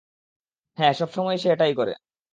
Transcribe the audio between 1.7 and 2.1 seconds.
করে।